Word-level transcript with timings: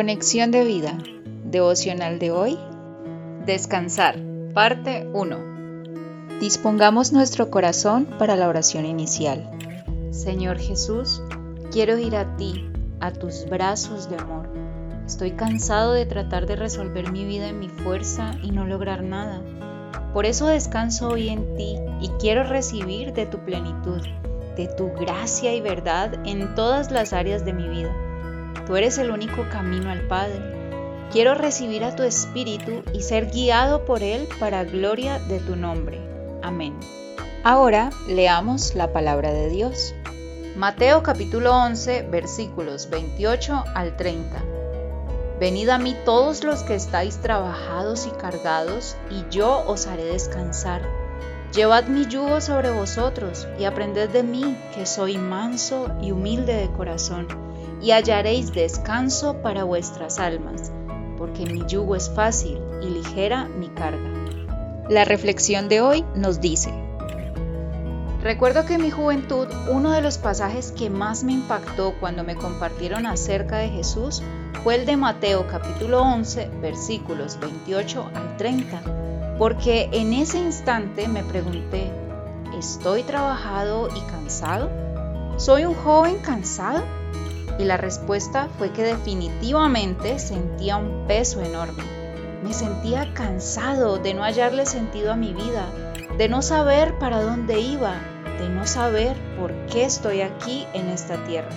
Conexión 0.00 0.50
de 0.50 0.64
vida. 0.64 0.96
Devocional 1.44 2.18
de 2.18 2.30
hoy. 2.30 2.58
Descansar. 3.44 4.18
Parte 4.54 5.06
1. 5.12 6.38
Dispongamos 6.40 7.12
nuestro 7.12 7.50
corazón 7.50 8.06
para 8.18 8.34
la 8.34 8.48
oración 8.48 8.86
inicial. 8.86 9.50
Señor 10.10 10.58
Jesús, 10.58 11.20
quiero 11.70 11.98
ir 11.98 12.16
a 12.16 12.34
ti, 12.38 12.66
a 13.00 13.12
tus 13.12 13.44
brazos 13.44 14.08
de 14.08 14.16
amor. 14.16 14.48
Estoy 15.04 15.32
cansado 15.32 15.92
de 15.92 16.06
tratar 16.06 16.46
de 16.46 16.56
resolver 16.56 17.12
mi 17.12 17.26
vida 17.26 17.48
en 17.48 17.58
mi 17.58 17.68
fuerza 17.68 18.30
y 18.42 18.52
no 18.52 18.64
lograr 18.64 19.02
nada. 19.02 19.42
Por 20.14 20.24
eso 20.24 20.46
descanso 20.46 21.08
hoy 21.08 21.28
en 21.28 21.56
ti 21.56 21.76
y 22.00 22.08
quiero 22.18 22.44
recibir 22.44 23.12
de 23.12 23.26
tu 23.26 23.36
plenitud, 23.44 24.00
de 24.56 24.66
tu 24.78 24.92
gracia 24.94 25.54
y 25.54 25.60
verdad 25.60 26.26
en 26.26 26.54
todas 26.54 26.90
las 26.90 27.12
áreas 27.12 27.44
de 27.44 27.52
mi 27.52 27.68
vida. 27.68 27.94
Tú 28.66 28.76
eres 28.76 28.98
el 28.98 29.10
único 29.10 29.48
camino 29.50 29.90
al 29.90 30.06
Padre. 30.06 30.60
Quiero 31.10 31.34
recibir 31.34 31.82
a 31.82 31.96
tu 31.96 32.04
Espíritu 32.04 32.84
y 32.92 33.02
ser 33.02 33.30
guiado 33.30 33.84
por 33.84 34.02
Él 34.02 34.28
para 34.38 34.62
gloria 34.64 35.18
de 35.18 35.40
tu 35.40 35.56
nombre. 35.56 36.00
Amén. 36.42 36.78
Ahora 37.42 37.90
leamos 38.06 38.76
la 38.76 38.92
palabra 38.92 39.32
de 39.32 39.48
Dios. 39.48 39.92
Mateo 40.56 41.02
capítulo 41.02 41.52
11 41.52 42.02
versículos 42.10 42.90
28 42.90 43.64
al 43.74 43.96
30. 43.96 44.40
Venid 45.40 45.70
a 45.70 45.78
mí 45.78 45.96
todos 46.04 46.44
los 46.44 46.62
que 46.62 46.74
estáis 46.74 47.18
trabajados 47.18 48.06
y 48.06 48.10
cargados, 48.10 48.96
y 49.10 49.24
yo 49.34 49.64
os 49.66 49.86
haré 49.86 50.04
descansar. 50.04 50.82
Llevad 51.54 51.86
mi 51.86 52.06
yugo 52.06 52.40
sobre 52.40 52.70
vosotros 52.70 53.48
y 53.58 53.64
aprended 53.64 54.10
de 54.10 54.22
mí, 54.22 54.56
que 54.74 54.86
soy 54.86 55.18
manso 55.18 55.90
y 56.00 56.12
humilde 56.12 56.54
de 56.54 56.70
corazón 56.70 57.49
y 57.80 57.92
hallaréis 57.92 58.52
descanso 58.52 59.36
para 59.42 59.64
vuestras 59.64 60.18
almas, 60.18 60.72
porque 61.16 61.46
mi 61.46 61.64
yugo 61.66 61.96
es 61.96 62.10
fácil 62.10 62.58
y 62.82 62.86
ligera 62.86 63.44
mi 63.44 63.68
carga. 63.68 64.10
La 64.88 65.04
reflexión 65.04 65.68
de 65.68 65.80
hoy 65.80 66.04
nos 66.14 66.40
dice, 66.40 66.72
Recuerdo 68.22 68.66
que 68.66 68.74
en 68.74 68.82
mi 68.82 68.90
juventud 68.90 69.48
uno 69.70 69.92
de 69.92 70.02
los 70.02 70.18
pasajes 70.18 70.72
que 70.72 70.90
más 70.90 71.24
me 71.24 71.32
impactó 71.32 71.94
cuando 72.00 72.22
me 72.22 72.36
compartieron 72.36 73.06
acerca 73.06 73.56
de 73.56 73.70
Jesús 73.70 74.22
fue 74.62 74.74
el 74.74 74.84
de 74.84 74.98
Mateo 74.98 75.46
capítulo 75.46 76.02
11 76.02 76.50
versículos 76.60 77.40
28 77.40 78.10
al 78.14 78.36
30, 78.36 79.36
porque 79.38 79.88
en 79.92 80.12
ese 80.12 80.38
instante 80.38 81.08
me 81.08 81.24
pregunté, 81.24 81.90
¿estoy 82.58 83.04
trabajado 83.04 83.88
y 83.88 84.00
cansado? 84.10 84.68
¿Soy 85.38 85.64
un 85.64 85.74
joven 85.74 86.18
cansado? 86.18 86.99
Y 87.58 87.64
la 87.64 87.76
respuesta 87.76 88.48
fue 88.58 88.70
que 88.72 88.82
definitivamente 88.82 90.18
sentía 90.18 90.76
un 90.76 91.06
peso 91.06 91.40
enorme. 91.42 91.82
Me 92.42 92.52
sentía 92.52 93.12
cansado 93.12 93.98
de 93.98 94.14
no 94.14 94.22
hallarle 94.22 94.64
sentido 94.64 95.12
a 95.12 95.16
mi 95.16 95.34
vida, 95.34 95.66
de 96.16 96.28
no 96.28 96.42
saber 96.42 96.98
para 96.98 97.22
dónde 97.22 97.60
iba, 97.60 97.94
de 98.40 98.48
no 98.48 98.66
saber 98.66 99.16
por 99.38 99.52
qué 99.66 99.84
estoy 99.84 100.22
aquí 100.22 100.66
en 100.72 100.88
esta 100.88 101.22
tierra. 101.24 101.50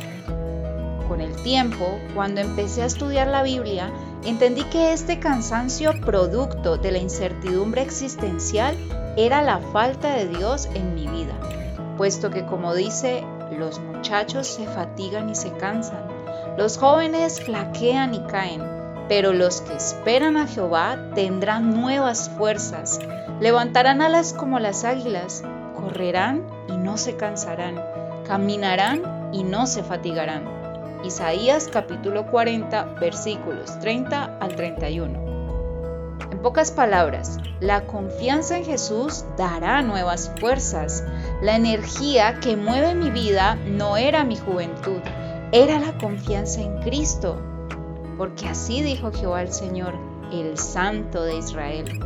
Con 1.08 1.22
el 1.22 1.35
tiempo, 1.44 2.00
cuando 2.13 2.41
empecé 2.41 2.81
a 2.81 2.85
estudiar 2.85 3.28
la 3.28 3.44
Biblia, 3.44 3.91
entendí 4.25 4.63
que 4.66 4.94
este 4.94 5.19
cansancio 5.19 5.94
producto 6.02 6.78
de 6.78 6.91
la 6.91 6.97
incertidumbre 6.97 7.81
existencial 7.81 8.75
era 9.16 9.41
la 9.41 9.59
falta 9.59 10.16
de 10.16 10.28
Dios 10.28 10.67
en 10.73 10.95
mi 10.95 11.07
vida, 11.07 11.33
puesto 11.97 12.30
que 12.30 12.45
como 12.45 12.73
dice 12.73 13.23
los 13.57 13.79
muchachos 13.79 14.47
se 14.47 14.65
fatigan 14.65 15.29
y 15.29 15.35
se 15.35 15.51
cansan, 15.51 16.07
los 16.57 16.77
jóvenes 16.77 17.41
flaquean 17.41 18.13
y 18.13 18.19
caen, 18.23 18.61
pero 19.07 19.33
los 19.33 19.61
que 19.61 19.73
esperan 19.73 20.37
a 20.37 20.47
Jehová 20.47 20.97
tendrán 21.15 21.73
nuevas 21.73 22.29
fuerzas, 22.29 23.00
levantarán 23.39 24.01
alas 24.01 24.33
como 24.33 24.59
las 24.59 24.83
águilas, 24.83 25.44
correrán 25.75 26.45
y 26.69 26.78
no 26.78 26.97
se 26.97 27.16
cansarán, 27.16 27.81
caminarán 28.25 29.31
y 29.33 29.44
no 29.44 29.66
se 29.66 29.83
fatigarán. 29.83 30.44
Isaías 31.03 31.67
capítulo 31.72 32.28
40 32.28 32.83
versículos 32.99 33.78
30 33.79 34.38
al 34.39 34.55
31 34.55 35.32
pocas 36.44 36.72
palabras, 36.72 37.39
la 37.59 37.88
confianza 37.88 38.57
en 38.57 38.66
Jesús 38.66 39.25
dará 39.38 39.81
nuevas 39.81 40.31
fuerzas. 40.39 41.03
La 41.41 41.56
energía 41.56 42.39
que 42.39 42.57
mueve 42.57 42.95
mi 42.95 43.09
vida 43.09 43.56
no 43.56 43.97
era 43.97 44.23
mi 44.23 44.35
juventud, 44.35 45.01
era 45.51 45.79
la 45.79 45.97
confianza 45.97 46.61
en 46.61 46.81
Cristo. 46.81 47.41
Porque 48.17 48.47
así 48.47 48.81
dijo 48.84 49.11
Jehová 49.11 49.41
el 49.41 49.53
Señor, 49.53 49.95
el 50.31 50.57
Santo 50.57 51.23
de 51.23 51.38
Israel. 51.38 52.00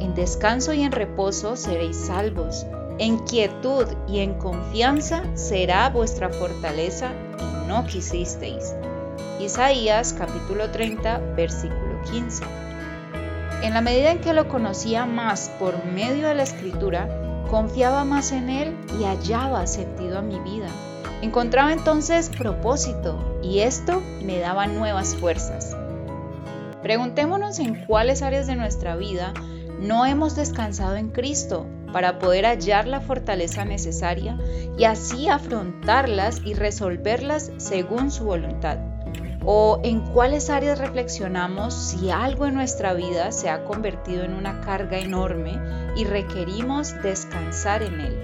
En 0.00 0.14
descanso 0.14 0.72
y 0.72 0.82
en 0.82 0.92
reposo 0.92 1.56
seréis 1.56 1.96
salvos. 1.96 2.66
En 2.98 3.18
quietud 3.18 3.86
y 4.08 4.20
en 4.20 4.34
confianza 4.34 5.24
será 5.34 5.88
vuestra 5.90 6.30
fortaleza 6.30 7.10
y 7.38 7.68
no 7.68 7.84
quisisteis. 7.86 8.74
Isaías 9.40 10.14
capítulo 10.16 10.70
30 10.70 11.18
versículo 11.34 12.00
15. 12.10 12.69
En 13.62 13.74
la 13.74 13.82
medida 13.82 14.10
en 14.10 14.20
que 14.20 14.32
lo 14.32 14.48
conocía 14.48 15.04
más 15.04 15.50
por 15.58 15.84
medio 15.84 16.28
de 16.28 16.34
la 16.34 16.44
escritura, 16.44 17.08
confiaba 17.50 18.04
más 18.04 18.32
en 18.32 18.48
él 18.48 18.74
y 18.98 19.04
hallaba 19.04 19.66
sentido 19.66 20.18
a 20.18 20.22
mi 20.22 20.40
vida. 20.40 20.68
Encontraba 21.20 21.70
entonces 21.70 22.30
propósito 22.30 23.38
y 23.42 23.58
esto 23.58 24.02
me 24.24 24.38
daba 24.38 24.66
nuevas 24.66 25.14
fuerzas. 25.14 25.76
Preguntémonos 26.82 27.58
en 27.58 27.84
cuáles 27.84 28.22
áreas 28.22 28.46
de 28.46 28.56
nuestra 28.56 28.96
vida 28.96 29.34
no 29.78 30.06
hemos 30.06 30.36
descansado 30.36 30.96
en 30.96 31.10
Cristo 31.10 31.66
para 31.92 32.18
poder 32.18 32.46
hallar 32.46 32.88
la 32.88 33.00
fortaleza 33.00 33.66
necesaria 33.66 34.38
y 34.78 34.84
así 34.84 35.28
afrontarlas 35.28 36.40
y 36.46 36.54
resolverlas 36.54 37.50
según 37.58 38.10
su 38.10 38.24
voluntad 38.24 38.89
o 39.44 39.80
en 39.82 40.00
cuáles 40.00 40.48
áreas 40.50 40.78
reflexionamos 40.78 41.74
si 41.74 42.10
algo 42.10 42.46
en 42.46 42.54
nuestra 42.54 42.94
vida 42.94 43.32
se 43.32 43.48
ha 43.48 43.64
convertido 43.64 44.22
en 44.24 44.34
una 44.34 44.60
carga 44.60 44.98
enorme 44.98 45.58
y 45.96 46.04
requerimos 46.04 46.94
descansar 47.02 47.82
en 47.82 48.00
él. 48.00 48.16